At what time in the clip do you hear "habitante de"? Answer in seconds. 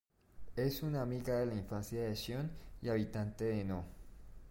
2.89-3.63